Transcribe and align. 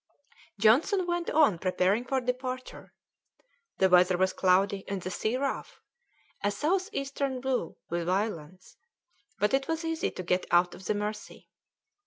Johnson 0.57 1.05
went 1.05 1.29
on 1.29 1.59
preparing 1.59 2.05
for 2.05 2.19
departure. 2.19 2.95
The 3.77 3.87
weather 3.87 4.17
was 4.17 4.33
cloudy 4.33 4.83
and 4.87 4.99
the 4.99 5.11
sea 5.11 5.37
rough; 5.37 5.79
a 6.43 6.49
south 6.49 6.89
easter 6.91 7.29
blew 7.39 7.77
with 7.91 8.07
violence, 8.07 8.77
but 9.37 9.53
it 9.53 9.67
was 9.67 9.85
easy 9.85 10.09
to 10.09 10.23
get 10.23 10.47
out 10.49 10.73
of 10.73 10.85
the 10.85 10.95
Mersey. 10.95 11.49